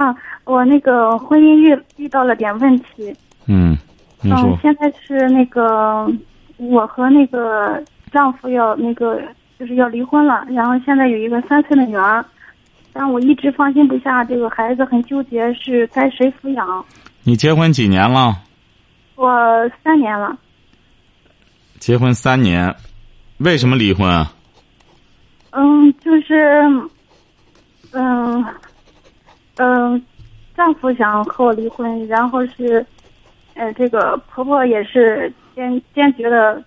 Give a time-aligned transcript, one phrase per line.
[0.00, 3.14] 啊，我那个婚姻遇遇到了点问题。
[3.44, 3.76] 嗯，
[4.24, 4.56] 嗯，。
[4.62, 6.10] 现在是那个
[6.56, 7.78] 我和那个
[8.10, 9.20] 丈夫要那个
[9.58, 12.24] 就是要离婚了，然后现在有一个三岁的女儿，
[12.94, 16.82] 但我一直放心不下这个孩子，很纠结是该谁抚养。
[17.22, 18.34] 你结婚几年了？
[19.16, 19.28] 我
[19.84, 20.34] 三年了，
[21.78, 22.74] 结婚三年，
[23.36, 24.32] 为什么离婚啊？
[25.50, 26.64] 嗯，就是，
[27.92, 28.42] 嗯，
[29.62, 30.02] 嗯，
[30.56, 32.84] 丈夫想和我离婚，然后是，
[33.52, 36.62] 呃，这个婆婆也是坚坚决的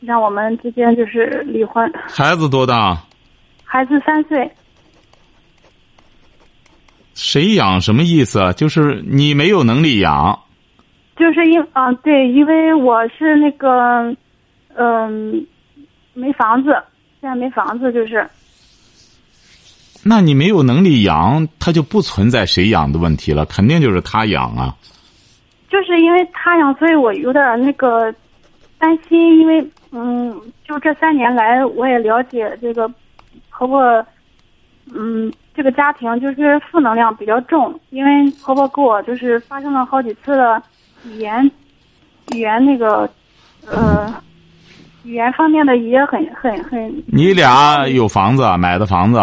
[0.00, 1.88] 让我们之间就是离婚。
[2.08, 2.98] 孩子多大？
[3.62, 4.50] 孩子三岁，
[7.14, 8.52] 谁养什么意思啊？
[8.52, 10.36] 就是你没有能力养。
[11.16, 14.12] 就是因啊、对，因为我是那个，
[14.74, 15.46] 嗯、
[16.12, 16.70] 没房子，
[17.20, 18.28] 现在没房子，就是，
[20.04, 24.74] 那你没有能力养，他就不存在谁养的问题了，肯定就是他养啊。
[25.70, 28.14] 就是因为他养，所以我有点那个
[28.78, 30.30] 担心，因为嗯，
[30.68, 32.88] 就这三年来，我也了解这个
[33.50, 34.06] 婆婆，
[34.94, 40.62] 嗯，这个家庭就是负能量比较重，因为婆婆跟我就是发生了好几次的
[41.04, 41.50] 语言
[42.32, 43.08] 语言那个
[43.66, 44.14] 呃
[45.02, 49.18] 语言方面的也很很很你俩有房子啊，买的房子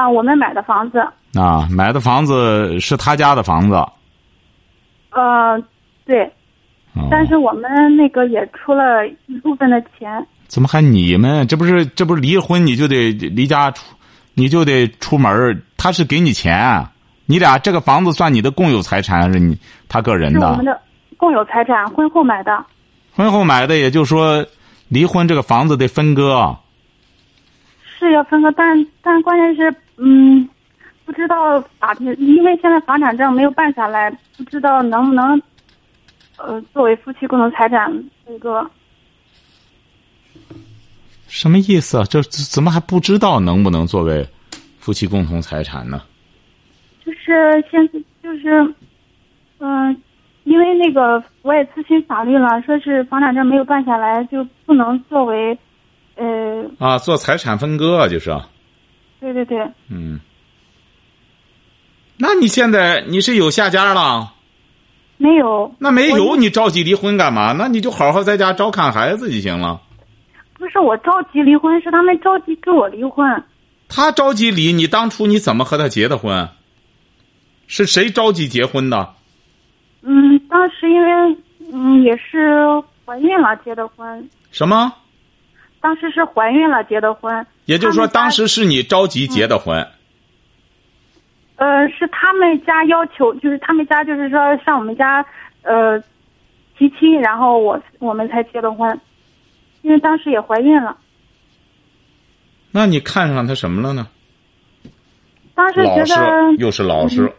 [0.00, 0.98] 啊，啊，我们买的房子，
[1.34, 3.74] 啊买的房子是他家的房子。
[5.10, 5.62] 呃，
[6.06, 6.24] 对，
[6.94, 10.26] 哦但是我们那个也出了一部分的钱。
[10.46, 11.46] 怎么还你们？
[11.46, 13.94] 这不是这不是离婚你就得离家出，
[14.34, 16.90] 你就得出门儿他是给你钱，啊
[17.26, 19.56] 你俩这个房子算你的共有财产还是你
[19.88, 20.64] 他个人的是我们？
[20.64, 20.80] 的
[21.16, 22.64] 共有财产，婚后买的。
[23.14, 24.44] 婚后买的，也就是说
[24.88, 26.56] 离婚这个房子得分割。
[27.98, 30.48] 是要分割，但但关键是，嗯，
[31.04, 35.42] 不知道法庭，因为现在房产证没有办下来，不知道能不能，
[36.38, 37.92] 呃，作为夫妻共同财产
[38.26, 38.66] 那个，
[41.28, 42.04] 什么意思啊？
[42.08, 44.26] 这这怎么还不知道能不能作为
[44.78, 46.00] 夫妻共同财产呢？
[47.04, 48.74] 就是现在就是，
[49.58, 49.94] 嗯、
[50.44, 55.58] 因为那个我也咨询法律了，说是房产证没有办下来就不能作为，
[56.14, 58.48] 呃，啊，做财产分割啊，就是啊。
[59.20, 59.58] 对对对，
[59.90, 60.18] 嗯。
[62.16, 64.32] 那你现在你是有下家了？
[65.16, 67.52] 没有，那没有，你着急离婚干嘛？
[67.52, 69.80] 那你就好好在家照看孩子就行了。
[70.54, 73.42] 不是我着急离婚，是他们着急跟我离婚。
[73.88, 76.48] 他着急离，你当初你怎么和他结的婚？
[77.66, 79.14] 是谁着急结婚的？
[80.02, 81.36] 嗯，当时因为
[81.72, 82.64] 嗯也是
[83.04, 84.92] 怀孕了结的婚，什么？
[85.80, 87.46] 当时是怀孕了结的婚。
[87.64, 89.86] 也就是说，当时是你着急结的婚。
[91.56, 95.24] 呃是他们家要求，就是他们家就是说上我们家
[95.62, 96.00] 呃
[96.78, 98.98] 提亲，然后我我们才结的婚，
[99.82, 100.96] 因为当时也怀孕了，
[102.70, 104.08] 那你看上他什么了呢？
[105.54, 107.30] 当时觉得，又是老实，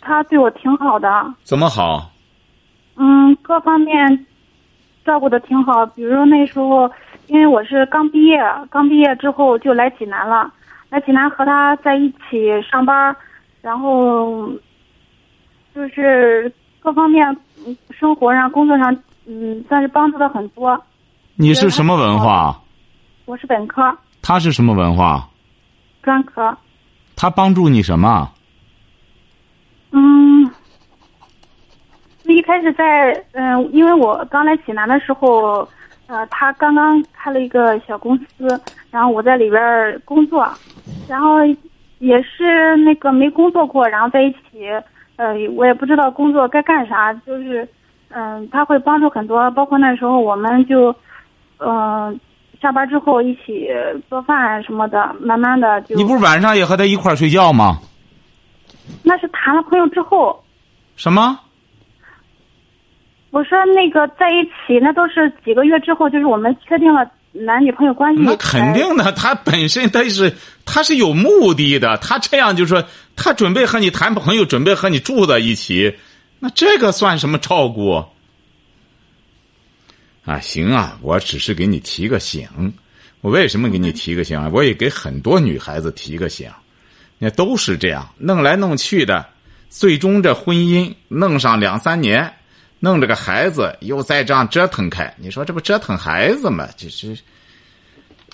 [0.00, 2.10] 他对我挺好的，怎么好？
[2.96, 4.26] 嗯，各方面
[5.04, 5.84] 照顾的挺好。
[5.86, 6.90] 比如那时候，
[7.26, 8.40] 因为我是刚毕业，
[8.70, 10.50] 刚毕业之后就来济南了，
[10.90, 13.14] 来济南和他在一起上班，
[13.60, 14.50] 然后
[15.74, 17.26] 就是各方面
[17.66, 18.96] 嗯生活上、工作上，
[19.26, 20.80] 嗯，算是帮助了很多。
[21.36, 22.60] 你是什么文化？
[23.24, 25.28] 我是本科、他是什么文化？
[26.02, 26.56] 专科，
[27.14, 28.31] 他帮助你什么？
[32.32, 35.66] 一开始在嗯、因为我刚来济南的时候，
[36.06, 40.46] 呃，他刚刚开了一个小公司，然后我在里边儿工作，
[41.08, 41.38] 然后
[41.98, 44.66] 也是那个没工作过，然后在一起，
[45.16, 47.68] 呃，我也不知道工作该干啥，就是，
[48.10, 50.94] 嗯、他会帮助很多，包括那时候我们就，
[51.58, 52.18] 嗯、
[52.60, 53.68] 下班之后一起
[54.08, 57.78] 做饭什么的，慢慢的就，你不是晚上也和他一块儿睡觉吗？
[59.02, 60.42] 那是谈了朋友之后，
[60.96, 61.38] 什么？
[63.32, 68.22] 我说那个在一起，那都是几个月之后，就是我们确定了男女朋友关系。
[68.22, 70.32] 那肯定的，他本身他是
[70.66, 72.84] 他是有目的的，他这样就说
[73.16, 75.96] 他准备和你谈朋友，准备和你住在一起，
[76.40, 78.04] 那这个算什么照顾？
[80.26, 82.46] 啊，行啊，我只是给你提个醒。
[83.22, 84.50] 我为什么给你提个醒啊？
[84.52, 86.50] 我也给很多女孩子提个醒，
[87.18, 89.24] 那都是这样，弄来弄去的，
[89.70, 92.30] 最终这婚姻弄上两三年，
[92.84, 96.66] 弄这个孩子又再这样折腾开，你说这不折腾孩子吗？
[96.76, 97.16] 这是，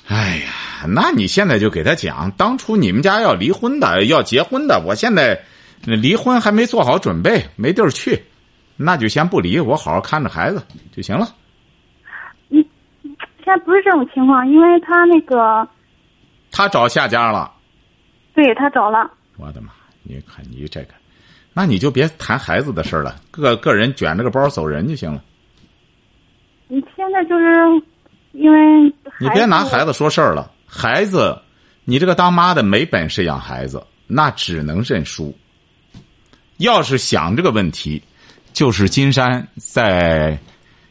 [0.07, 5.39] 哎呀，那你现在就给他讲，当初你们家要离婚的，要结婚的，我现在
[5.83, 8.25] 离婚还没做好准备，没地儿去，
[8.79, 10.63] 那就先不离，我好好看着孩子
[10.97, 11.29] 就行了。
[12.49, 12.65] 现
[13.45, 15.69] 在不是这种情况，因为他那个，
[16.51, 17.53] 他找下家了，
[18.35, 19.11] 对他找了。
[19.37, 19.69] 我的妈！
[20.03, 20.95] 你看你这个，
[21.59, 25.21] 那你就别谈孩子的事了，个个人卷着个包走人就行了。
[26.69, 27.45] 你现在就是
[28.31, 31.37] 因为你别拿孩子说事儿了，孩子，
[31.85, 35.37] 你这个当妈的没本事养孩子，那只能认输。
[36.59, 38.01] 要是想这个问题，
[38.53, 40.39] 就是金山在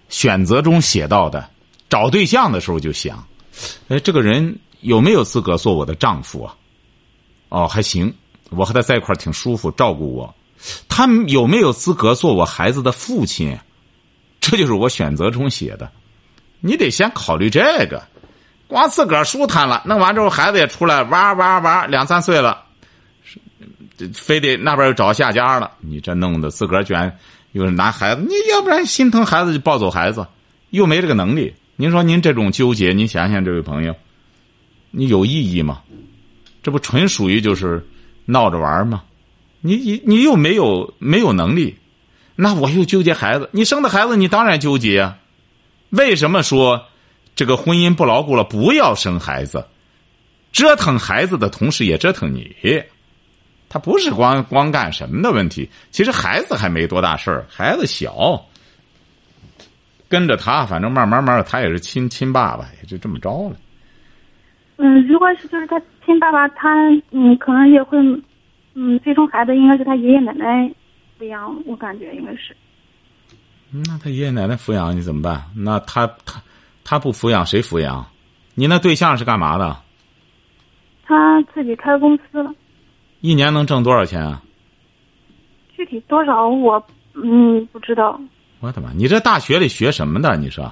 [0.09, 1.49] 选择中写到的。
[1.87, 3.25] 找对象的时候就想，
[3.87, 6.53] 哎，这个人有没有资格做我的丈夫啊？
[7.47, 8.13] 哦，还行，
[8.49, 10.35] 我和他在一块儿挺舒服，照顾我。
[10.87, 13.57] 他有没有资格做我孩子的父亲？
[14.39, 15.91] 这就是我选择中写的。
[16.59, 18.01] 你得先考虑这个，
[18.67, 22.63] 光自个儿舒坦了，弄完之后孩子也出来玩玩玩，两三岁了，
[24.13, 25.71] 非得那边又找下家了。
[25.81, 27.17] 你这弄得自个儿卷，
[27.51, 30.25] 又是拿孩子，你要不然心疼孩子就抱走孩子，
[30.71, 31.53] 又没这个能力。
[31.75, 33.95] 您说您这种纠结，您想想，这位朋友，
[34.89, 35.81] 你有意义吗？
[36.63, 37.85] 这不纯属于就是
[38.25, 39.03] 闹着玩吗？
[39.61, 41.77] 你你你又没有没有能力，
[42.35, 43.49] 那我又纠结孩子。
[43.51, 45.17] 你生的孩子，你当然纠结啊。
[45.89, 46.85] 为什么说
[47.35, 48.43] 这个婚姻不牢固了？
[48.43, 49.65] 不要生孩子，
[50.51, 52.55] 折腾孩子的同时也折腾你。
[53.69, 58.45] 他不是光光干什么的问题，其实孩子还没多大事儿，孩子小。
[60.09, 63.57] 跟着他，反正慢慢慢的，他也是亲亲爸爸，也就这么着了。
[64.77, 66.69] 嗯，如果是就是他亲爸爸，他
[67.11, 67.97] 嗯，可能也会，
[68.79, 70.71] 嗯，最终孩子应该是他爷爷奶奶
[71.17, 72.55] 抚养，我感觉应该是。
[73.71, 75.43] 那他爷爷奶奶抚养你怎么办？
[75.55, 76.39] 那他他
[76.83, 78.05] 他不抚养谁抚养？
[78.53, 79.75] 你那对象是干嘛的？
[81.03, 82.53] 他自己开公司了。
[83.21, 84.43] 一年能挣多少钱啊？
[85.75, 86.85] 具体多少我
[87.15, 88.21] 嗯不知道。
[88.59, 88.91] 我的妈！
[88.93, 90.37] 你这大学里学什么的？
[90.37, 90.71] 你说？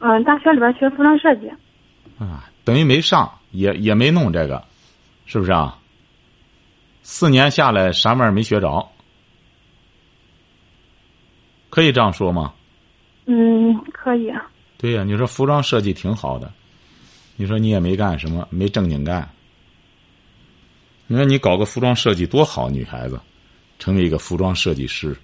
[0.00, 1.50] 嗯，大学里边学服装设计。
[2.18, 4.62] 啊，等于没上，也也没弄这个，
[5.24, 5.78] 是不是啊？
[7.02, 8.88] 四年下来，啥玩意儿没学着？
[11.68, 12.52] 可以这样说吗？
[13.26, 14.32] 嗯，可以。
[14.76, 16.52] 对呀，你说服装设计挺好的，
[17.36, 19.28] 你说你也没干什么，没正经干。
[21.06, 23.20] 你说你搞个服装设计多好，女孩子，
[23.78, 25.16] 成为一个服装设计师。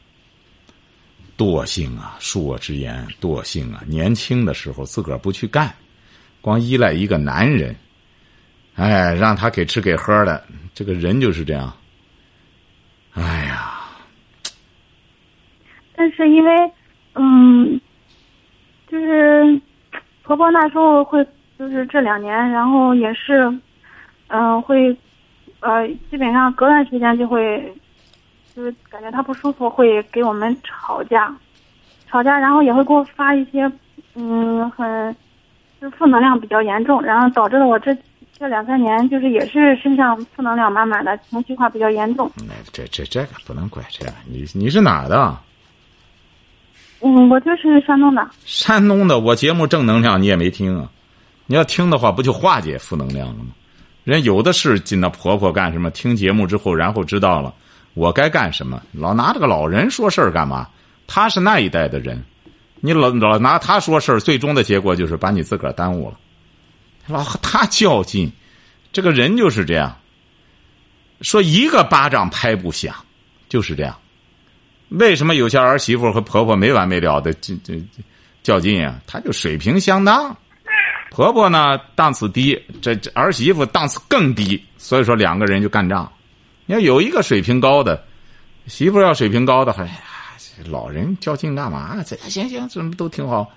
[1.38, 3.82] 惰性啊，恕我直言，惰性啊！
[3.86, 5.74] 年轻的时候自个儿不去干，
[6.40, 7.76] 光依赖一个男人，
[8.76, 10.42] 哎，让他给吃给喝的，
[10.74, 11.72] 这个人就是这样。
[13.14, 13.80] 哎呀！
[15.94, 16.72] 但是因为，
[17.14, 17.80] 嗯，
[18.88, 19.60] 就是
[20.22, 21.26] 婆婆那时候会，
[21.58, 23.52] 就是这两年，然后也是，
[24.28, 24.94] 嗯，会，
[25.60, 27.72] 呃，基本上隔段时间就会。
[28.54, 31.30] 就是感觉他不舒服，会给我们吵架，
[32.08, 33.70] 吵架，然后也会给我发一些，
[34.14, 35.14] 嗯，很，
[35.78, 37.94] 就是负能量比较严重，然后导致了我这
[38.38, 42.30] 这两三年就是也是身上负能量满满的，情绪化比较严重。
[42.46, 45.38] 那这这这个不能怪这，你你是哪儿的？
[47.00, 48.28] 嗯，我就是山东的。
[48.44, 50.90] 山东的，我节目正能量你也没听啊？
[51.46, 53.46] 你要听的话，不就化解负能量了吗？
[54.04, 55.90] 人有的是进那婆婆干什么？
[55.90, 57.54] 听节目之后，然后知道了。
[57.94, 58.82] 我该干什么？
[58.92, 60.68] 老拿这个老人说事儿干嘛？
[61.06, 62.22] 他是那一代的人，
[62.80, 66.18] 你老老拿他说事儿，最终的结果就是把你自个儿耽误了。
[67.06, 68.30] 老和他较劲，
[68.92, 69.96] 这个人就是这样。
[71.22, 72.94] 说一个巴掌拍不响，
[73.48, 73.96] 就是这样。
[74.88, 77.82] 为什么有些儿媳妇和婆婆没完没了的这这
[78.42, 79.00] 较劲啊？
[79.06, 80.36] 他就水平相当，
[81.10, 86.12] 婆婆呢档次低，这这儿媳妇档次更低，所以说两个人就干仗。
[86.66, 88.04] 你要有一个水平高的
[88.66, 90.00] 媳妇，要水平高的，哎呀，
[90.66, 91.96] 老人较劲干嘛？
[92.06, 93.50] 这行行，怎么都挺好，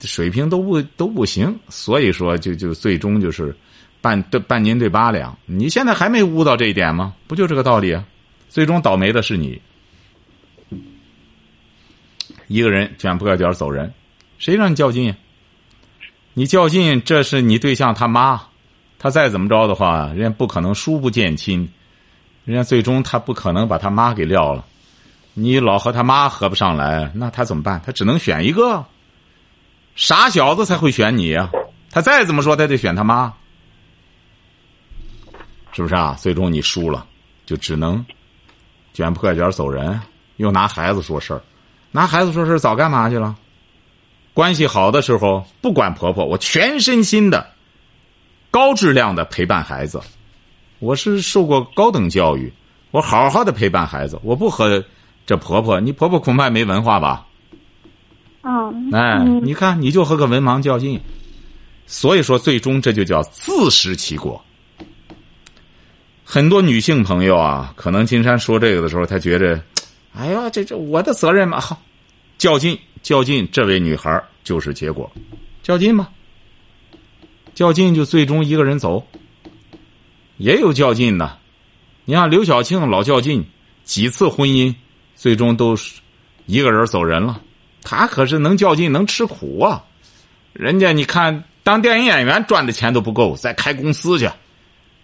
[0.00, 3.54] 水平都不都不行，所以说就就最终就是
[4.00, 5.36] 半对半斤对八两。
[5.46, 7.14] 你现在还没悟到这一点吗？
[7.26, 8.04] 不就这个道理啊？
[8.48, 9.60] 最终倒霉的是你，
[12.46, 13.92] 一个人卷铺盖卷走人，
[14.38, 15.12] 谁让你较劲？
[16.34, 18.40] 你较劲，这是你对象他妈，
[18.98, 21.68] 他再怎么着的话，人家不可能疏不见亲，
[22.44, 24.64] 人家最终他不可能把他妈给撂了。
[25.32, 27.82] 你老和他妈合不上来，那他怎么办？
[27.84, 28.84] 他只能选一个。
[29.94, 31.50] 傻小子才会选你呀！
[31.90, 33.32] 他再怎么说，他得选他妈，
[35.72, 36.16] 是不是啊？
[36.18, 37.06] 最终你输了，
[37.46, 38.04] 就只能
[38.92, 40.00] 卷破卷走人，
[40.36, 41.40] 又拿孩子说事儿，
[41.92, 43.36] 拿孩子说事儿，早干嘛去了？
[44.32, 47.52] 关系好的时候，不管婆婆，我全身心的、
[48.50, 50.00] 高质量的陪伴孩子。
[50.80, 52.52] 我是受过高等教育，
[52.90, 54.18] 我好好的陪伴孩子。
[54.24, 54.84] 我不和
[55.24, 57.26] 这婆婆，你婆婆恐怕没文化吧？
[58.44, 59.40] 嗯，哎，嗯。
[59.44, 61.00] 你看，你就和个文盲较劲，
[61.86, 64.42] 所以说最终这就叫自食其果。
[66.22, 69.62] 很多女性朋友啊，可能金山说这个的时候，她觉着，
[70.14, 71.80] 哎呀，这这我的责任嘛，好，
[72.38, 75.10] 较劲较劲，这位女孩就是结果，
[75.62, 76.10] 较劲吧，
[77.54, 79.06] 较劲就最终一个人走，
[80.38, 81.38] 也有较劲的，
[82.04, 83.44] 你看刘晓庆老较劲，
[83.84, 84.74] 几次婚姻，
[85.14, 86.00] 最终都是
[86.46, 87.40] 一个人走人了。
[87.84, 89.84] 他可是能较劲，能吃苦啊！
[90.54, 94.28] 人家你看，当电影演员赚的钱都不够，再开公司去，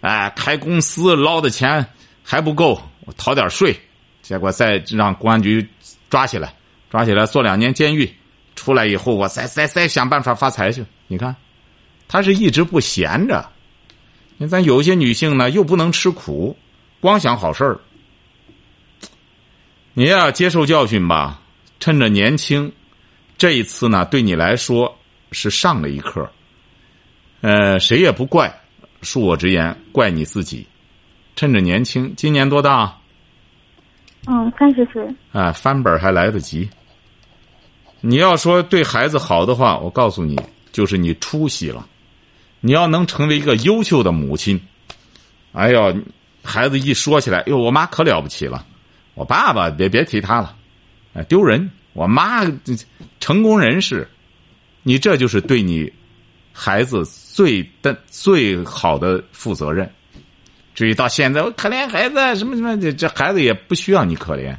[0.01, 1.87] 哎，开公司捞的钱
[2.23, 3.79] 还不够，我逃点税，
[4.23, 5.69] 结果再让公安局
[6.09, 6.55] 抓起来，
[6.91, 8.11] 抓起来坐两年监狱，
[8.57, 10.85] 出来以后我再再再想办法发财去。
[11.07, 11.37] 你看，
[12.09, 13.47] 他是一直不闲着。
[14.39, 16.57] 你咱有些女性呢，又不能吃苦，
[16.99, 17.79] 光想好事儿。
[19.93, 21.43] 你呀，接受教训吧。
[21.81, 22.71] 趁着年轻，
[23.39, 24.99] 这一次呢，对你来说
[25.33, 26.31] 是上了一课。
[27.41, 28.55] 呃，谁也不怪，
[29.01, 30.67] 恕我直言，怪你自己。
[31.35, 32.99] 趁着年轻，今年多大？
[34.27, 35.03] 嗯，三十岁。
[35.33, 36.69] 啊，翻本还来得及。
[38.03, 40.39] 你要说对孩子好的话，我告诉你，
[40.71, 41.87] 就是你出息了。
[42.61, 44.61] 你要能成为一个优秀的母亲，
[45.53, 45.97] 哎呦，
[46.43, 48.67] 孩子一说起来，哟，我妈可了不起了，
[49.15, 50.57] 我爸爸别别提他了。
[51.13, 51.71] 哎，丢人！
[51.93, 52.45] 我妈
[53.19, 54.07] 成功人士，
[54.85, 55.93] 你这就是对你
[56.53, 59.91] 孩子最的最好的负责任。
[60.73, 64.57] 至于到现在，我可怜孩子什么什么这，这孩子也不需要你可怜。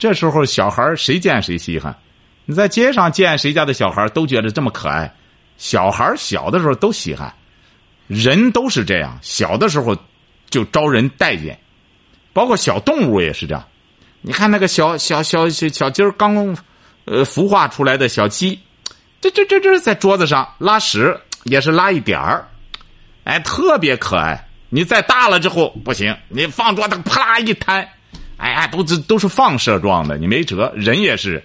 [0.00, 1.96] 这时候小孩谁见谁稀罕，
[2.44, 5.14] 你在街上见谁家的小孩都觉得这么可爱。
[5.58, 7.32] 小孩小的时候都稀罕，
[8.08, 9.96] 人都是这样，小的时候
[10.50, 11.58] 就招人待见，
[12.32, 13.67] 包括小动物也是这样。
[14.20, 16.56] 你看那个小小小小小鸡儿刚，
[17.04, 18.58] 呃，孵化出来的小鸡，
[19.20, 22.48] 这这这这在桌子上拉屎也是拉一点儿，
[23.24, 24.44] 哎，特别可爱。
[24.70, 27.88] 你再大了之后不行，你放桌子啪啦一摊，
[28.36, 30.70] 哎呀，都是都是放射状的，你没辙。
[30.76, 31.42] 人也是，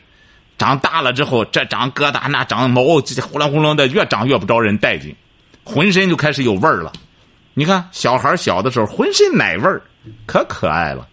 [0.57, 5.15] 长大了之后，这长疙瘩，那长毛，这呼啦呼啦的，越长越不招人待见，
[5.63, 6.91] 浑身就开始有味儿了。
[7.53, 9.81] 你看小孩小的时候，浑身奶味儿，
[10.25, 11.07] 可可爱了。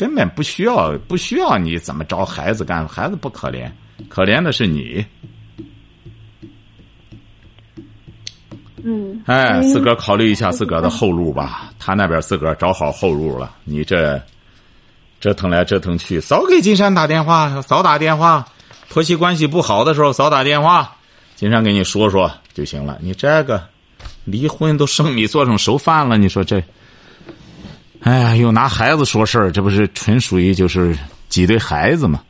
[0.00, 2.88] 根本不需要，不需要你怎么着孩子干？
[2.88, 3.70] 孩子不可怜，
[4.08, 5.04] 可怜的是你。
[8.82, 9.22] 嗯。
[9.26, 11.70] 哎，自个儿考虑一下自个儿的后路吧。
[11.78, 14.18] 他那边自个儿找好后路了，你这
[15.20, 18.48] 折腾来折腾去，早给金山打电话，早打电话。
[18.88, 20.96] 婆媳关系不好的时候，早打电话，
[21.36, 22.96] 金山给你说说就行了。
[23.02, 23.62] 你这个
[24.24, 26.64] 离婚都生米做成熟饭了，你说这。
[28.02, 30.96] 哎呀，又拿孩子说事儿，这不是纯属于就是
[31.28, 32.22] 挤兑孩子吗？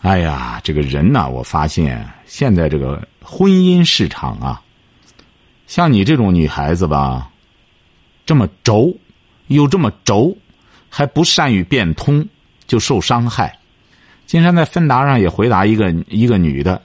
[0.00, 4.60] 哎呀，这个人呐，我发现现在这个婚姻市场啊，
[5.66, 7.30] 像你这种女孩子吧，
[8.26, 8.94] 这么轴，
[9.46, 10.36] 又这么轴，
[10.90, 12.26] 还不善于变通，
[12.66, 13.58] 就受伤害。
[14.26, 16.82] 金山在芬达上也回答一个一个女的，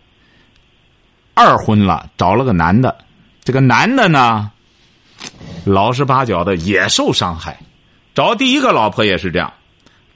[1.33, 2.97] 二婚了，找了个男的，
[3.43, 4.49] 这个男的呢。
[5.65, 7.57] 老实巴交的也受伤害，
[8.13, 9.51] 找第一个老婆也是这样，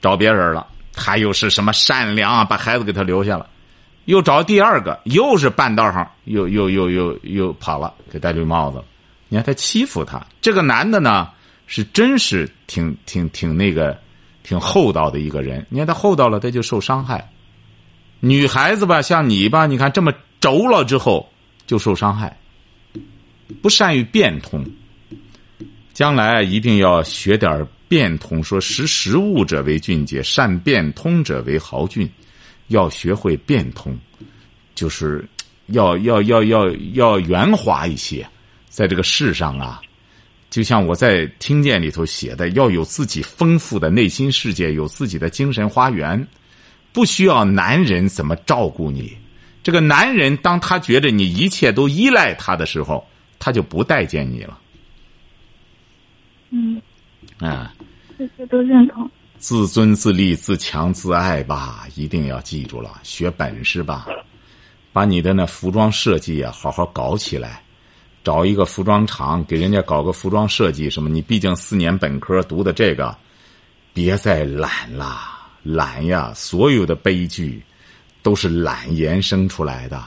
[0.00, 3.48] 找别人了，他又是什么善良啊，把孩子给他留下了，
[4.04, 8.84] 又找第二个，又是半道上又又又又又跑了，给戴绿帽子了。
[9.28, 11.28] 你看他欺负他，这个男的呢
[11.66, 13.98] 是真是挺挺挺那个
[14.42, 15.66] 挺厚道的一个人。
[15.68, 17.30] 你看他厚道了，他就受伤害。
[18.20, 21.30] 女孩子吧，像你吧，你看这么轴了之后
[21.66, 22.36] 就受伤害，
[23.62, 24.64] 不善于变通。
[25.98, 32.08] 将来一定要学点变通，说识时务者为俊杰，善变通者为豪俊。
[32.68, 33.98] 要学会变通，
[34.76, 35.28] 就是
[35.66, 38.24] 要要要要要圆滑一些。
[38.68, 39.80] 在这个世上啊，
[40.48, 46.24] 就像我在听见里头写的，要有自己丰富的内心世界，有自己的精神花园，
[46.92, 49.16] 不需要男人怎么照顾你，
[49.64, 53.04] 这个男人当他觉得你一切都依赖他的时候，
[53.40, 54.56] 他就不待见你了。
[57.40, 57.74] 嗯，啊，
[58.18, 59.10] 这些都认同。
[59.38, 62.98] 自尊自立、自强自爱吧，一定要记住了。
[63.02, 64.06] 学本事吧，
[64.92, 67.62] 把你的那服装设计啊，好好搞起来。
[68.24, 71.08] 找一个服装厂，给人家搞个服装设计什么？
[71.08, 73.16] 你毕竟四年本科读的这个，
[73.94, 75.16] 别再懒了，
[75.62, 76.32] 懒呀！
[76.34, 77.62] 所有的悲剧
[78.22, 80.02] 都是懒延伸出来的，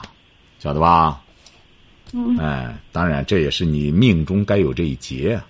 [0.58, 1.20] 晓得吧？
[2.12, 5.40] 嗯，哎，当然这也是你命中该有这一劫。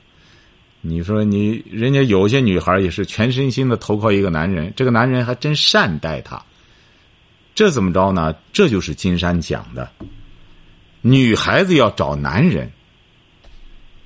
[0.84, 6.42] 你说你人家有些女孩也是全身心的投靠一个男人，这个男人还真善待她。
[7.54, 8.34] 这怎么着呢？
[8.52, 9.88] 这就是金山讲的。
[11.00, 12.72] 女孩子要找男人，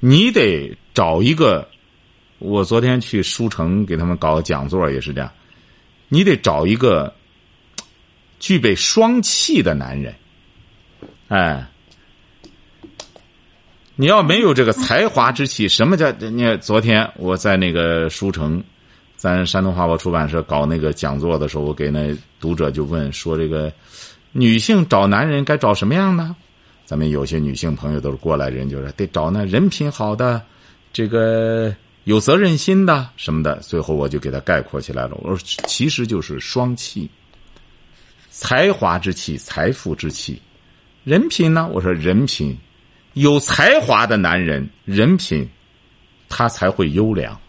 [0.00, 1.66] 你得找一个。
[2.38, 5.32] 我昨天去书城给他们搞讲座，也是这样。
[6.08, 7.14] 你得找一个
[8.38, 10.14] 具备双气的男人，
[11.28, 11.66] 哎。
[13.98, 16.12] 你要没有这个才华之气，什么叫？
[16.12, 18.62] 你昨天我在那个书城，
[19.16, 23.72] 咱山东画报出版社搞那个讲座的时候，我给那读者就问说：这个
[24.32, 26.36] 女性找男人该找什么样呢？
[26.84, 30.42] 咱们有些女性朋友都是过来人，就是得找那人品好的，
[30.92, 31.74] 这个
[32.04, 33.56] 有责任心的什么的。
[33.60, 37.08] 最后我就给他概括起来了，我说其实就是双气，
[38.28, 40.38] 才华之气、财富之气，
[41.02, 41.66] 人品呢？
[41.72, 42.54] 我说人品。
[43.16, 45.48] 有才华的男人，人品，
[46.28, 47.40] 他才会优良。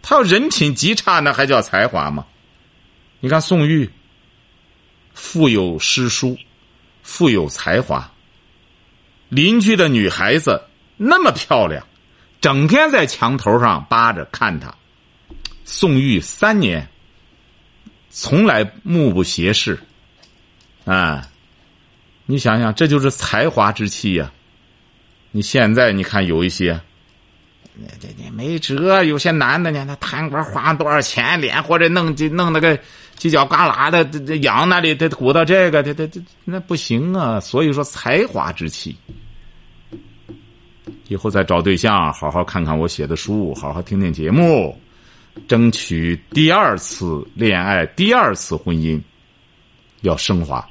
[0.00, 2.24] 他要人品极差，那还叫才华吗？
[3.20, 3.90] 你看宋玉，
[5.12, 6.38] 富有诗书，
[7.02, 8.10] 富有才华。
[9.28, 10.62] 邻居的女孩子
[10.96, 11.86] 那么漂亮，
[12.40, 14.74] 整天在墙头上扒着看他。
[15.66, 16.88] 宋玉三年，
[18.08, 19.78] 从来目不斜视。
[20.86, 21.28] 啊，
[22.24, 24.32] 你想想，这就是才华之气呀。
[25.30, 26.80] 你现在你看有一些，
[27.74, 29.04] 那这这没辙。
[29.04, 32.76] 有些男的呢，他贪官花多少钱脸，或者弄就弄那个
[33.18, 37.38] 犄角旮旯的，这这羊那里，他鼓捣这个，他他他那不行啊。
[37.38, 38.96] 所以说才华之气，
[41.08, 44.80] 以后再找对象，好好看看我写的书，好好听听节目，
[45.46, 48.98] 争取第二次恋爱，第二次婚姻
[50.00, 50.66] 要升华，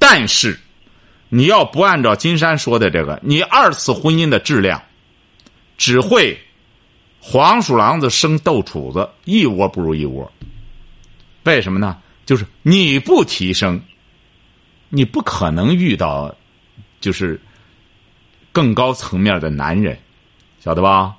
[0.00, 0.58] 但是。
[1.32, 4.82] 你要不按照金山说的这个，你二次婚姻的质量，
[5.78, 6.36] 只会
[7.20, 10.30] 黄鼠狼子生豆杵子，一窝不如一窝。
[11.44, 11.96] 为什么呢？
[12.26, 13.80] 就是你不提升，
[14.88, 16.34] 你不可能遇到
[17.00, 17.40] 就是
[18.50, 19.96] 更高层面的男人，
[20.58, 21.14] 晓得吧？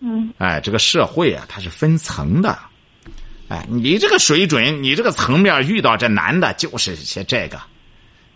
[0.00, 0.28] 嗯。
[0.38, 2.58] 哎，这个社会啊，它是分层的。
[3.46, 7.60] 哎，你这个水准，你这个层面遇到这男的，就是些这个。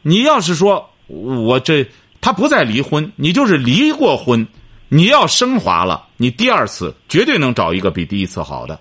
[0.02, 0.88] 你要是说。
[1.10, 1.84] 我这
[2.20, 4.46] 他不再离婚，你就是离过婚，
[4.88, 8.78] 你要升华了，你第二次绝对能找一个比第一次好的，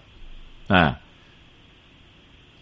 [0.68, 0.96] 哎，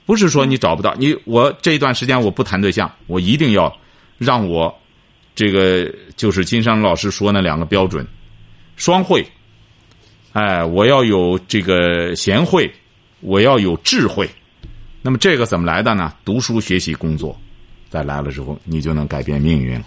[0.06, 3.76] 不是说你找不到你，我这一段时间我不谈对象，我一定要
[4.18, 4.74] 让我
[5.36, 8.08] 这个就是金山老师说那两个标准，
[8.76, 9.26] 双汇，
[10.32, 12.72] 哎，我要有这个贤惠，
[13.20, 14.30] 我要有智慧，
[15.02, 16.14] 那么这个怎么来的呢？
[16.24, 17.38] 读书学习工作。
[17.90, 19.86] 再来了之后，你就能改变命运了。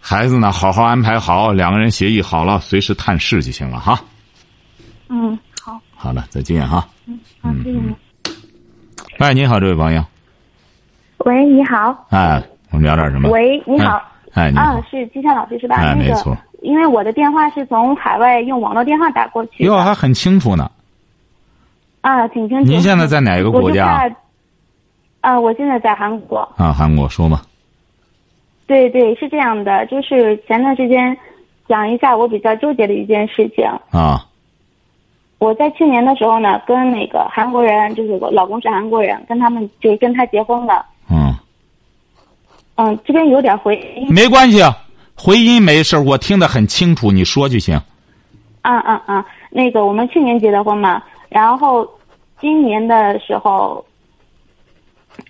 [0.00, 4.00] 孩子呢，好好安排好，两个人协议好了，随时探视就行了哈。
[5.08, 5.80] 嗯，好。
[5.94, 6.88] 好了，再见哈。
[7.06, 7.94] 嗯，好，谢谢您。
[9.18, 10.04] 哎，你好，这位朋友。
[11.18, 12.06] 喂，你好。
[12.10, 13.30] 哎，我们聊点什么？
[13.30, 14.02] 喂，你好。
[14.32, 14.64] 哎，你好。
[14.64, 15.76] 啊，是金山老师是吧？
[15.76, 16.36] 哎，没错。
[16.62, 19.62] 因为我的电话是从海外用网络电话打过去。
[19.64, 20.68] 哟，还很清楚呢。
[22.00, 22.64] 啊，挺清楚。
[22.64, 24.10] 您现在在哪个国家？
[25.22, 26.38] 啊，我现在在韩国。
[26.56, 27.42] 啊，韩国说吧。
[28.66, 31.16] 对对，是这样的，就是前段时间
[31.68, 33.64] 讲一下我比较纠结的一件事情。
[33.90, 34.26] 啊。
[35.38, 40.84] 我在去年的时候呢，跟那个韩国人，就是我老公是韩国人，跟他们就是跟他结婚了。
[41.10, 41.34] 嗯。
[42.76, 44.12] 嗯，这边有点回音。
[44.12, 44.60] 没关系，
[45.16, 47.80] 回音没事，我听得很清楚，你说就行。
[48.62, 49.26] 啊啊啊！
[49.50, 51.88] 那个我们去年结的婚嘛，然后
[52.40, 53.84] 今年的时候。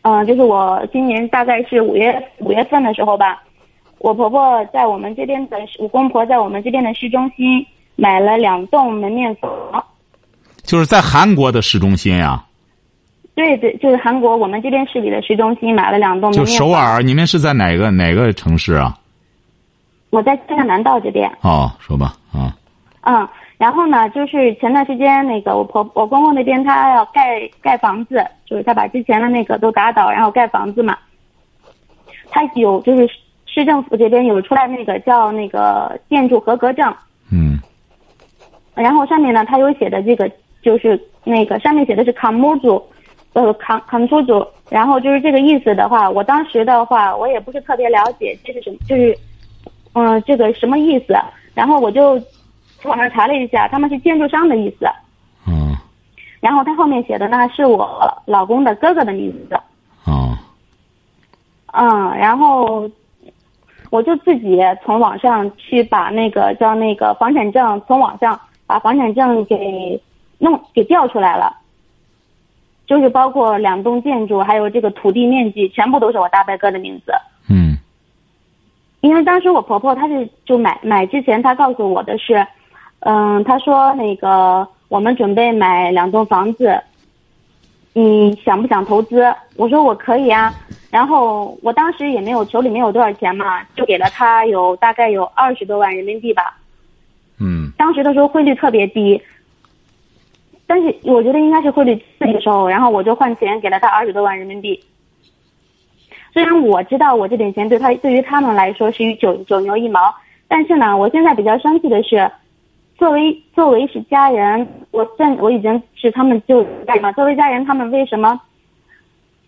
[0.03, 3.43] 嗯，就是我今年大概是五月五月份的时候吧，
[3.99, 7.65] 我婆婆在我们这边的，我公婆在我们这边的市中心
[7.97, 9.51] 买了两栋门面房。
[10.63, 12.45] 就是在韩国的市中心呀。
[13.35, 16.47] 对对，就是韩国我们这边市里的市中心买了两栋门面房。
[16.47, 18.99] 就首尔，你们是在哪个哪个城市啊？
[20.11, 21.31] 我在江南道这边。
[21.41, 22.57] 哦，说吧，啊。
[23.03, 23.29] 嗯。
[23.63, 30.99] 然后呢，就是前段时间那个我婆我公公那边他要盖盖房子，就是他把之前的那个都打倒，然后盖房子嘛。
[32.29, 33.09] 他有就是
[33.47, 36.93] 市政府这边有出来那个叫那个建筑合格证，
[37.31, 37.57] 嗯。
[38.75, 40.29] 然后上面呢他有写的这个
[40.61, 42.83] 就是那个上面写的是康木组，
[43.33, 49.17] 呃康康出组，然后就是这个意思的话，我当时的话我也不是特别了解这是什么，就是
[49.95, 51.15] 嗯、这个什么意思，
[51.55, 52.21] 然后我就
[52.85, 54.87] 网上查了一下，他们是建筑商的意思。
[55.47, 55.77] 嗯。
[56.41, 59.55] 然后他后面写的呢是我老公的哥哥的名字，
[60.07, 60.37] 哦
[61.73, 62.91] 嗯，然后
[63.91, 70.03] 我就自己从网上去把那个叫那个房产证从网上把房产证给
[70.39, 71.57] 弄给调出来了，
[72.87, 77.13] 就是包括两栋建筑还有这个土地面积全部都是我大伯哥的名字，
[77.49, 77.79] 嗯。
[79.01, 82.47] 因为当时我婆婆她是就买买之前她告诉我的是，
[83.05, 86.81] 嗯，他说那个我们准备买两栋房子，
[87.93, 89.35] 你想不想投资？
[89.57, 90.55] 我说我可以啊。
[90.91, 96.59] 然后我当时也没有手里没有多少钱嘛，就给了他有大概有二十多万人民币吧。
[97.41, 99.21] 嗯当时的时候汇率特别低，
[100.67, 104.79] 但是我觉得应该是汇率低的时候，然后我就换钱给了他二十多万人民币。
[106.33, 110.15] 虽然我知道我这点钱对他对于他们来说是九九牛一毛，
[110.47, 112.31] 但是呢，我现在比较生气的是，
[112.99, 118.41] 作为作为是家人，我现我已经是他们就家人嘛，作为家人，他们为什么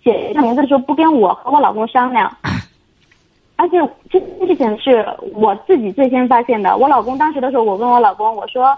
[0.02, 2.30] 写这名字的时候不跟我和我老公商量？
[3.56, 3.78] 而且
[4.10, 6.76] 这件事情是我自己最先发现的。
[6.76, 8.76] 我老公当时的时候，我问我老公，我说：“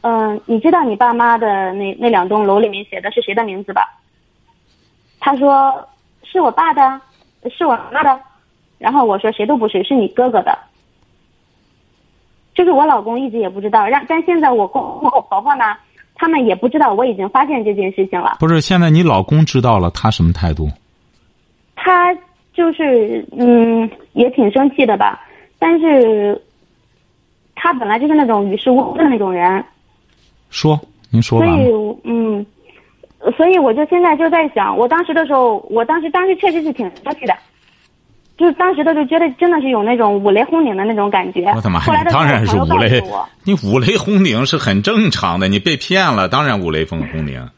[0.00, 3.82] 嗯，你知道你爸妈的那那两栋楼里面写的是谁的名字吧？”
[5.20, 5.86] 他说
[6.24, 7.00] ：“是我爸的，
[7.50, 8.18] 是我妈的。”
[8.78, 10.58] 然后我说：“谁都不是，是你哥哥的。”
[12.56, 15.76] 就是我老公一直也不知道，让但现在我公公和我婆婆呢，
[16.14, 18.38] 他们也不知道我已经发现这件事情了。
[18.40, 20.68] 不是，现在你老公知道了，他什么态度？
[21.76, 22.12] 他
[22.54, 25.20] 就是嗯，也挺生气的吧，
[25.58, 26.42] 但是
[27.54, 29.62] 他本来就是那种与世无争的那种人，
[30.48, 31.46] 说，您说所。
[31.46, 31.70] 以
[32.04, 32.46] 嗯，
[33.36, 37.36] 所以我就现在就在想，我当时的时候，我当时当时确实是挺生气的，
[38.36, 41.50] 就是当时他就觉得真的是有那种五雷轰顶的那种感觉。
[41.54, 41.86] 我的妈呀！
[41.86, 43.02] 后来的当然是五雷
[43.44, 47.48] 你五雷轰顶是很正常的，你被骗了，当然五雷轰轰顶。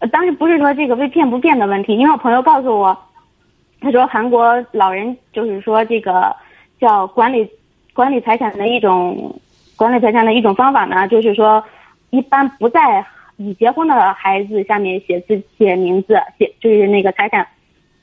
[0.00, 2.96] 呃当时不是说这个被骗不骗的问题，因为我朋友告诉我，
[3.80, 6.36] 他说韩国老人就是说这个
[6.80, 7.48] 叫管理
[7.94, 9.40] 管理财产的一种
[9.74, 11.64] 管理财产的一种方法呢，就是说
[12.10, 13.04] 一般不在
[13.38, 17.46] 已结婚的孩子下面写字写名字，写就是那个财产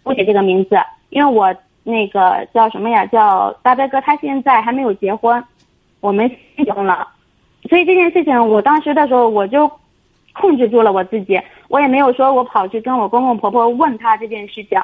[0.04, 0.78] 不写这个名字，
[1.10, 5.42] 因为我那个叫什么呀，叫大伯哥，他现在还没有结婚，
[6.02, 7.08] 我们结婚了，
[7.70, 9.72] 所以这件事情我当时的时候我就
[10.34, 14.82] 控制住了我自己，我也没有说我跑去跟我公公婆婆问他这件事情。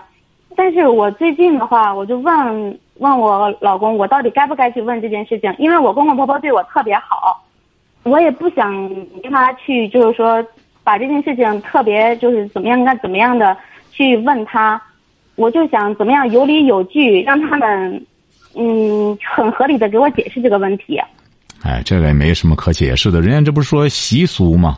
[0.56, 5.54] 但是我最近的话，我就问问我老公，我到底该不该去问这件事情？
[5.58, 7.42] 因为我公公婆婆对我特别好，
[8.04, 8.72] 我也不想
[9.24, 10.46] 跟他去，就是说
[10.84, 13.58] 把这件事情特别就是怎么样该怎么样的
[13.92, 14.82] 去问他，
[15.36, 18.06] 我就想怎么样有理有据，让他们
[18.56, 21.00] 嗯很合理的给我解释这个问题。
[21.64, 24.78] 哎，这个也没什么可解释的，人家这不是说习俗吗？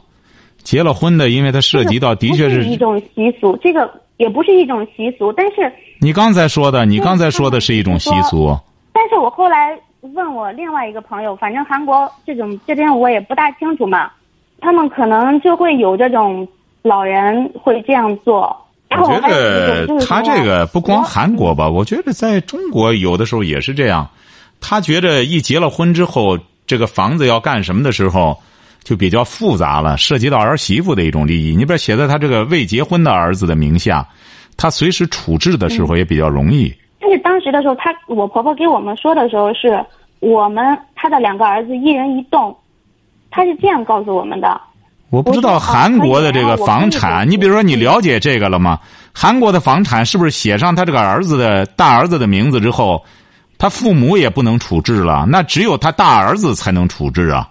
[0.58, 8.56] 结了婚的，因为它涉及到的确不是一种习俗，这个也不是一种习俗，但是你刚才说的，你刚才说的是一种习俗。
[8.94, 14.12] 但是我后来问我另外一个朋友，反正韩国这种这边我也不大清楚嘛，
[14.62, 16.48] 他们可能就会有这种
[16.82, 18.56] 老人会这样做。
[19.02, 24.08] 我觉得他这个不光韩国吧，我觉得在中国有的时候也是这样。
[24.62, 28.38] 他觉得一结了婚之后，这个房子要干什么的时候，
[28.84, 31.56] 就比较复杂了，涉及到儿媳妇的一种利益。
[31.56, 34.08] 你比如写在他这个未结婚的儿子的名下，
[34.56, 36.74] 他随时处置的时候也比较容易。
[37.00, 39.84] 但是当时的时候，他我婆婆给我们说的时候是，
[40.20, 40.64] 我们
[40.96, 42.56] 他的两个儿子一人一栋，
[43.30, 44.62] 他是这样告诉我们的。
[45.14, 48.80] 我不知道韩国的这个房产，你比如说你了解这个了吗？
[49.14, 53.06] 韩国的房产是不是写上他这个儿子的大儿子的名字之后，
[53.60, 55.28] 他父母也不能处置了？
[55.30, 57.48] 那只有他大儿子才能处置啊。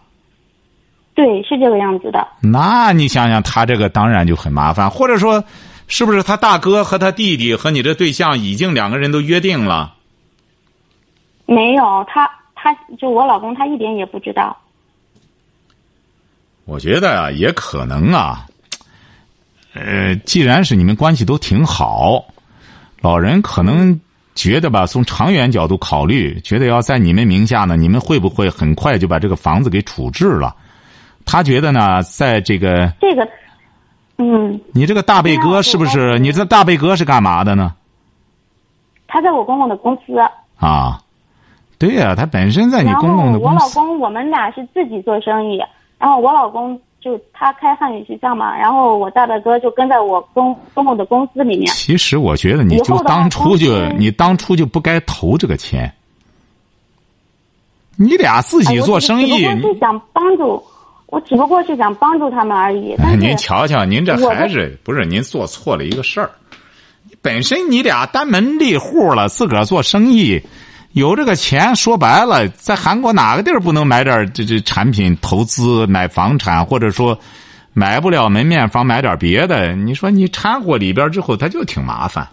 [1.14, 2.26] 对，是这个样子的。
[2.40, 5.44] 那你想想，他这个当然就很麻烦，或者说，
[5.86, 9.92] 是不是他大哥和他弟弟和你这对象已经两个人都约定了？
[11.46, 14.56] 没有，他他就我老公，他一点也不知道。
[16.64, 18.46] 我觉得啊，也可能啊。
[19.74, 22.24] 呃，既然是你们关系都挺好，
[23.00, 23.98] 老人可能
[24.34, 30.54] 觉得吧，从长远角度考虑，觉得要在你们名下呢，你们会不会很快就把这个房子给处置了？
[31.24, 33.26] 他觉得呢，在这个这个，
[34.18, 36.18] 嗯，你这个大贝哥是不是？
[36.18, 37.74] 你这大贝哥是干嘛的呢？
[39.06, 40.18] 他在我公公的公司。
[40.58, 41.00] 啊，
[41.78, 43.64] 对呀、他本身在你公公的我公司。
[43.64, 45.60] 老公我们俩是自己做生意，
[46.02, 51.72] 然后我老公就他开汉语学校嘛，然后我大表哥就跟在我公公公的公司里面。
[51.72, 55.94] 其实我觉得你就当初就你当初就不该投这个钱。
[57.94, 60.60] 你俩自己做生意，只不过是想帮助，
[61.06, 62.96] 我只不过是想帮助他们而已。
[62.98, 66.28] 但是您瞧瞧，您这我的还是不是您做错了一个事儿？
[67.20, 70.42] 本身你俩单门立户了，自个儿做生意，
[70.92, 77.18] 有这个钱，说白了，在韩国哪个地儿不能买点这这产品投资买房产，或者说
[77.72, 79.74] 买不了门面房买点别的？
[79.74, 82.26] 你说你掺和里边之后，他就挺麻烦。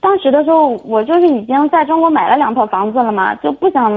[0.00, 3.92] 当时的时候，我就是已经在中国买了两套房子了嘛，就不想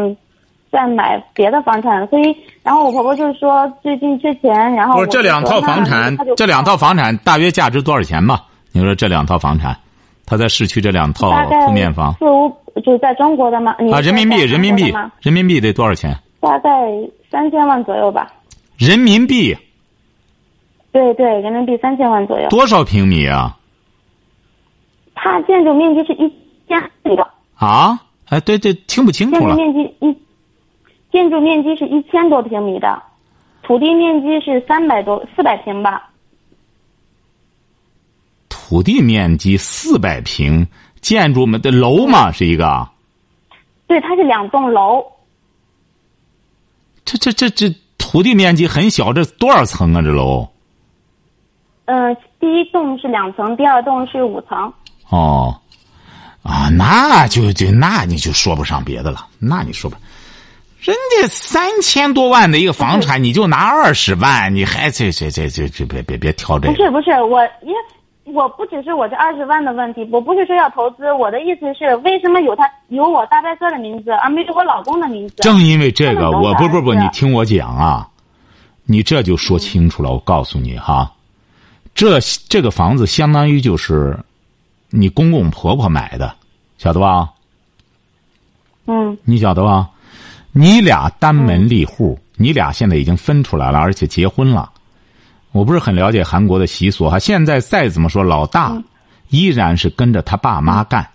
[0.69, 8.43] 再买别的房产，所以，然后我婆婆就说最近缺钱，然后这两套房产，这两套房产大约价值多少钱吧？
[8.73, 9.73] 你说这两套房产，
[10.25, 11.31] 他在市区这两套
[11.65, 16.17] 铺面房四五，就是在中国的嘛，啊，人民币，人民币人民币得多少钱？
[16.39, 16.69] 大概
[17.29, 18.31] 三千万左右吧。
[18.77, 19.55] 人民币
[20.91, 22.49] 对对，人民币三千万左右。
[22.49, 23.57] 多少平米啊？
[25.15, 26.27] 它建筑面积是一
[26.67, 27.99] 千米的，啊？
[28.29, 29.73] 哎，对对，听不清楚了建筑。
[29.73, 30.17] 面积一，
[31.11, 33.01] 建筑面积是一千多平米的，
[33.61, 36.09] 土地面积是三百多四百平吧。
[38.49, 40.65] 土地面积四百平，
[41.03, 42.89] 建筑嘛的楼嘛是一个。
[43.85, 45.05] 对，它是两栋楼，
[47.05, 50.01] 这这这这土地面积很小，这多少层啊？
[50.01, 50.47] 这楼？
[51.85, 54.73] 呃，第一栋是两层，第二栋是五层。
[55.09, 55.53] 哦，
[56.41, 59.97] 啊，那就就那你就说不上别的了，那你说吧，
[60.79, 66.73] 人家三千多万的一个房产，你就拿二十万，你还这这这这这别别别挑这个。
[66.73, 67.79] 不是不是，我因为
[68.25, 75.35] 我不只是我这二十万的问题，我不是说要投资，我的意思是为什么有他有我大伯哥的名字，而没有我老公的名字？
[75.37, 78.07] 正因为这个，我不不不，你听我讲啊，
[78.85, 80.11] 你这就说清楚了。
[80.11, 81.11] 我告诉你哈，
[81.93, 84.17] 这这个房子相当于就是
[84.89, 86.33] 你公公婆婆买的，
[86.77, 87.29] 晓得吧？
[88.85, 89.89] 嗯你晓得吧？
[90.53, 94.71] 你俩单门立户，你俩现在已经分出来了，而且结婚了。
[95.53, 98.75] 我不是很了解韩国的习俗哈，现在再怎么说，老大
[99.29, 101.07] 依然是跟着他爸妈干，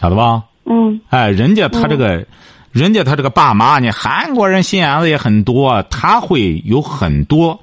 [0.00, 0.44] 晓得吧？
[0.64, 2.24] 嗯哎，人家他这个，
[2.70, 7.60] 人家他这个爸妈呢，韩国人心眼子也很多，他会有很多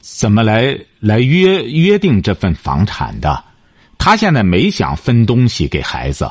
[0.00, 3.44] 怎么来来约约定这份房产的。
[3.98, 6.28] 他现在没想分东西给孩子，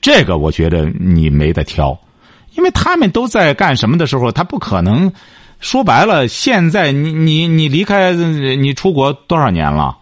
[0.00, 1.96] 这个我觉得你没得挑，
[2.56, 5.12] 因为他们都在干什么的时候，他不可能。
[5.64, 9.96] 说白了，现在你你你离开你出国多少年了？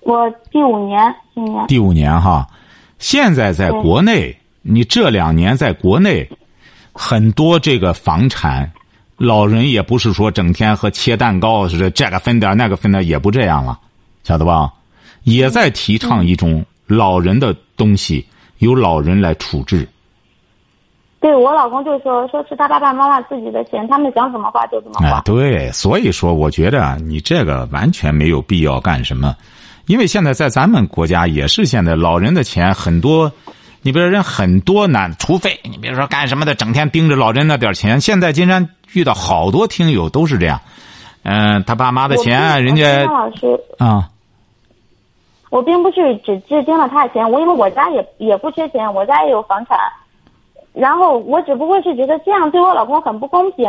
[0.00, 2.44] 我第五年，今年第五年哈，
[2.98, 6.28] 现在在国内，你这两年在国内，
[6.92, 8.68] 很多这个房产，
[9.16, 13.78] 老人也不是说整天和切蛋糕似的，这个分点那个分点，也不这样了，
[14.24, 14.72] 晓得吧？
[15.22, 18.26] 也在提倡一种老人的东西
[18.58, 19.88] 由老人来处置。
[21.26, 25.18] 对我老公就说，说是他爸爸妈妈自己的钱，他们想怎么花就怎么花。
[25.18, 29.34] 哎，对，所以说，我觉得啊你这个完全没有必要干什么，
[29.86, 33.32] 因为现在在咱们国家也是现在老人的钱很多，
[33.82, 38.00] 你比如人很多难，除非你比如说干什么的，整天盯着老人那点钱。
[38.00, 40.60] 现在金山遇到好多听友都是这样，
[41.24, 44.08] 嗯、他爸妈的钱，人家我老师，啊，
[45.50, 49.76] 我并不是只只盯了他的钱，我因为我家也也不缺钱，我家也有房产，
[50.78, 53.64] 然后我只不过是觉得这样对我老公很不公平，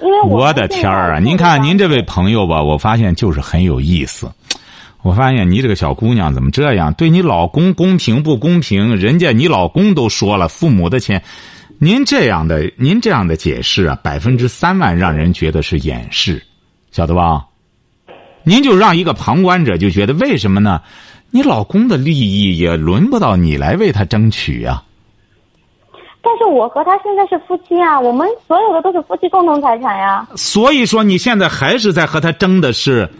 [0.00, 1.18] 因为我们的天儿啊！
[1.18, 4.30] 您看您这位朋友吧，我发现就是很有意思。
[5.02, 6.94] 我发现你这个小姑娘怎么这样？
[6.94, 8.94] 对你老公公平不公平？
[8.94, 11.20] 人家你老公都说了，父母的钱，
[11.80, 16.40] 您这样的您这样的解释啊，百分之三万让人觉得是掩饰，
[16.92, 17.44] 晓得吧？
[18.44, 20.80] 您就让一个旁观者就觉得为什么呢？
[21.32, 24.80] 你老公的利益也轮不到你来为他争取呀、
[26.22, 30.26] 但是我和他现在是夫妻啊，我们所有的都是夫妻共同财产呀。
[30.36, 33.10] 所以说，你现在还是在和他争的是，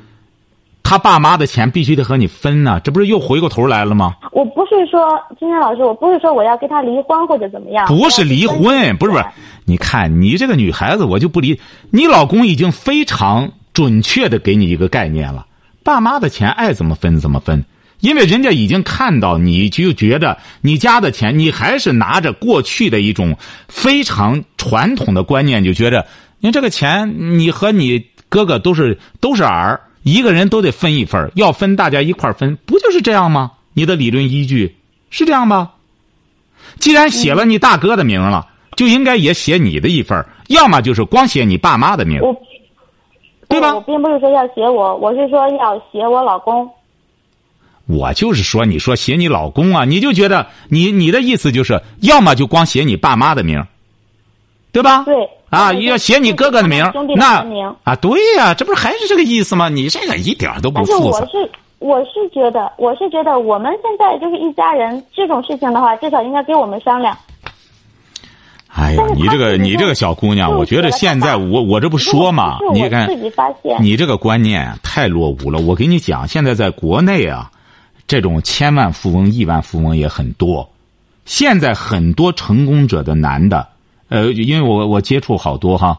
[0.85, 4.15] 他爸妈的钱必须得和你分呢、这不是又回过头来了吗？
[4.31, 5.01] 我不是说
[5.39, 9.25] 金天老师，我不是说我要跟他离婚或者怎么样，不是离婚，不是不是。
[9.65, 11.61] 你看你这个女孩子，我就不理
[11.91, 15.47] 你老公已经非常准确的给你一个概念了，
[15.83, 17.65] 爸妈的钱爱怎么分怎么分，
[18.03, 23.37] 因为人家已经看到你就觉得你家的钱，你还是拿着过去的一种
[23.69, 26.05] 非常传统的观念，就觉得
[26.41, 33.53] 你这个钱你和你哥哥都是都是儿，一个人都得分一份要分大家一块儿分，不就是这样吗？
[33.73, 34.75] 你的理论依据
[35.09, 35.71] 是这样吧？
[36.81, 42.35] 既然写了你大哥的名了，就应该也写你的一份要么就是光写你爸妈的名，我
[43.49, 46.69] 对吧我并不是说要写我，我是说要写我老公。
[47.93, 53.63] 我就是说，你说写你老公啊，你就觉得你你的意思就是，要么就光写你爸妈的名，
[54.73, 55.03] 对吧？
[55.05, 55.15] 对
[55.51, 59.69] 啊，要写你哥哥的名兄弟，的那名啊，对呀、这不是还是这个意思吗？
[59.69, 60.95] 你这个一点都不但是。
[60.97, 67.15] 我是我是觉得，我是觉得我们现在就是一家人，这种事情的话，至少应该跟我们商量。
[68.75, 73.07] 哎呀你这个你这个小姑娘，我觉得现在我我这不说嘛你看
[73.83, 75.61] 你这个观念啊太落伍了。
[75.61, 77.51] 我跟你讲，现在在国内啊，
[78.13, 80.71] 这种千万富翁、亿万富翁也很多。
[81.25, 83.67] 现在很多成功者的男的，
[84.11, 85.99] 呃，因为我我接触好多哈，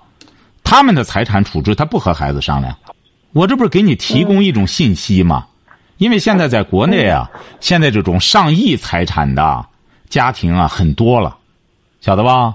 [0.64, 2.78] 他们的财产处置他不和孩子商量。
[3.32, 5.48] 我这不是给你提供一种信息吗？
[5.98, 7.28] 因为现在在国内啊，
[7.60, 9.66] 现在这种上亿财产的
[10.08, 11.36] 家庭啊很多了，
[12.00, 12.54] 晓得吧？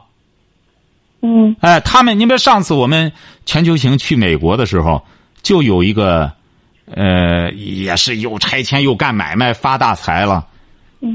[1.21, 3.11] 嗯哎，他们，你比如上次我们
[3.44, 5.03] 全球行去美国的时候，
[5.42, 6.31] 就有一个，
[6.94, 10.46] 呃，也是又拆迁又干买卖发大财了。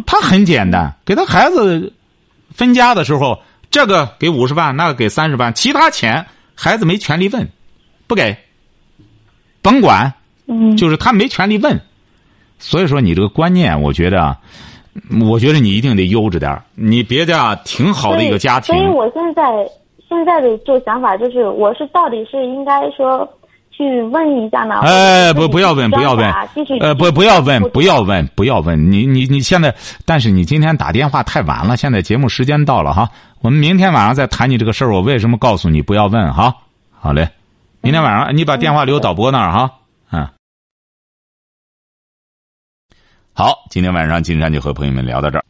[0.05, 1.91] 他很简单，给他孩子
[2.51, 7.49] 分家的时候，这个给五十万，那个给三十万，其他钱孩子没权利问，
[8.07, 8.37] 不给，
[9.61, 10.13] 甭管，
[10.47, 11.81] 嗯，就是他没权利问。
[12.59, 14.39] 所以说，你这个观念，我觉得啊，
[15.29, 19.43] 我觉得你一定得悠着点儿你别的啊，挺好的一个家庭所以，所以我现在
[20.07, 23.27] 现在的就想法就是，我是到底是应该说
[23.75, 24.79] 去问一下呢？
[24.81, 26.31] 哎，不，不要问，不要问
[26.79, 28.91] 呃，不，不要问，不要问，不要问。
[28.91, 33.09] 你，你，你现在，但是你今天打电话太晚了，现在节目时间到了哈，
[33.41, 34.93] 我们明天晚上再谈你这个事儿。
[34.93, 36.55] 我为什么告诉你不要问哈？
[36.99, 37.27] 好嘞，
[37.81, 39.71] 明天晚上你把电话留导播那儿哈，
[40.11, 40.27] 嗯。
[43.33, 45.43] 好，今天晚上金山就和朋友们聊到这儿。